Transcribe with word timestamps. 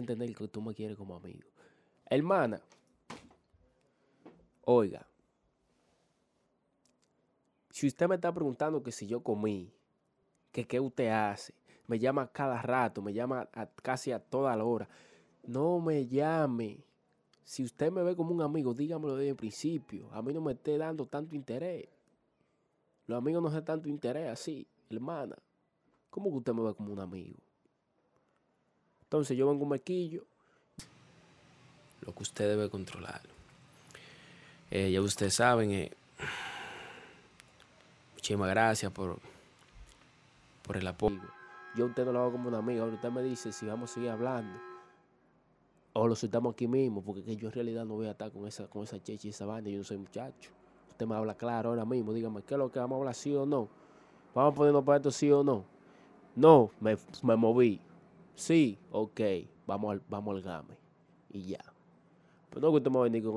entender 0.00 0.34
que 0.34 0.48
tú 0.48 0.62
me 0.62 0.74
quieres 0.74 0.96
como 0.96 1.16
amigo. 1.16 1.48
Hermana, 2.08 2.60
oiga, 4.64 5.06
si 7.70 7.86
usted 7.86 8.08
me 8.08 8.16
está 8.16 8.32
preguntando 8.32 8.82
que 8.82 8.92
si 8.92 9.06
yo 9.06 9.22
comí, 9.22 9.72
que 10.50 10.66
qué 10.66 10.78
usted 10.78 11.08
hace, 11.08 11.54
me 11.86 11.98
llama 11.98 12.30
cada 12.30 12.60
rato, 12.60 13.02
me 13.02 13.12
llama 13.12 13.48
casi 13.82 14.12
a 14.12 14.18
toda 14.18 14.54
la 14.56 14.64
hora, 14.64 14.88
no 15.44 15.80
me 15.80 16.06
llame. 16.06 16.84
Si 17.44 17.62
usted 17.62 17.90
me 17.90 18.02
ve 18.02 18.14
como 18.14 18.32
un 18.32 18.42
amigo, 18.42 18.74
dígamelo 18.74 19.16
desde 19.16 19.30
el 19.30 19.36
principio. 19.36 20.08
A 20.12 20.22
mí 20.22 20.32
no 20.32 20.40
me 20.40 20.52
esté 20.52 20.78
dando 20.78 21.06
tanto 21.06 21.34
interés. 21.34 21.88
Los 23.06 23.18
amigos 23.18 23.42
no 23.42 23.50
dan 23.50 23.64
tanto 23.64 23.88
interés 23.88 24.30
así, 24.30 24.66
hermana. 24.88 25.36
¿Cómo 26.10 26.30
que 26.30 26.36
usted 26.36 26.52
me 26.52 26.62
ve 26.62 26.74
como 26.74 26.92
un 26.92 27.00
amigo? 27.00 27.38
Entonces 29.12 29.36
yo 29.36 29.46
vengo 29.46 29.64
un 29.64 29.68
mequillo. 29.68 30.24
Lo 32.00 32.14
que 32.14 32.22
usted 32.22 32.48
debe 32.48 32.70
controlar. 32.70 33.20
Eh, 34.70 34.90
ya 34.90 35.02
ustedes 35.02 35.34
saben, 35.34 35.70
eh, 35.70 35.92
muchísimas 38.14 38.48
gracias 38.48 38.90
por, 38.90 39.18
por 40.62 40.78
el 40.78 40.86
apoyo. 40.86 41.20
Yo 41.76 41.84
a 41.84 41.88
usted 41.88 42.06
no 42.06 42.12
lo 42.12 42.20
hago 42.20 42.32
como 42.32 42.48
un 42.48 42.54
amigo. 42.54 42.84
Ahora 42.84 42.94
usted 42.94 43.10
me 43.10 43.22
dice 43.22 43.52
si 43.52 43.66
vamos 43.66 43.90
a 43.90 43.94
seguir 43.94 44.08
hablando. 44.08 44.58
O 45.92 46.08
lo 46.08 46.16
soltamos 46.16 46.54
aquí 46.54 46.66
mismo, 46.66 47.02
porque 47.02 47.36
yo 47.36 47.48
en 47.48 47.52
realidad 47.52 47.84
no 47.84 47.96
voy 47.96 48.06
a 48.06 48.12
estar 48.12 48.32
con 48.32 48.46
esa, 48.46 48.66
con 48.68 48.84
esa 48.84 48.98
cheche 49.02 49.28
y 49.28 49.30
esa 49.32 49.44
banda. 49.44 49.68
Yo 49.68 49.76
no 49.76 49.84
soy 49.84 49.98
muchacho. 49.98 50.52
Usted 50.88 51.06
me 51.06 51.16
habla 51.16 51.34
claro 51.34 51.68
ahora 51.68 51.84
mismo. 51.84 52.14
Dígame, 52.14 52.40
¿qué 52.44 52.54
es 52.54 52.58
lo 52.58 52.72
que 52.72 52.78
vamos 52.78 52.96
a 52.96 52.98
hablar, 53.00 53.14
sí 53.14 53.34
o 53.34 53.44
no? 53.44 53.68
¿Vamos 54.34 54.54
a 54.54 54.56
ponernos 54.56 54.82
para 54.84 54.96
esto, 54.96 55.10
sí 55.10 55.30
o 55.30 55.44
no? 55.44 55.66
No, 56.34 56.70
me, 56.80 56.96
me 57.22 57.36
moví. 57.36 57.78
Sí, 58.34 58.78
ok, 58.90 59.20
vamos 59.66 59.92
al, 59.92 60.02
vamos 60.08 60.36
al 60.36 60.42
game. 60.42 60.74
Y 61.32 61.42
ya. 61.42 61.64
Pero 62.50 62.60
no 62.60 62.70
que 62.70 62.76
usted 62.78 62.90
me 62.90 62.96
va 62.96 63.02
a 63.02 63.04
venir 63.04 63.22
con 63.22 63.30